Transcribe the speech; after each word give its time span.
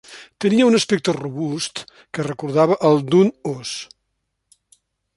Tenia 0.45 0.69
un 0.69 0.77
aspecte 0.77 1.13
robust 1.17 1.83
que 2.19 2.27
recordava 2.31 2.81
el 2.91 3.01
d'un 3.13 3.33
ós. 3.55 3.79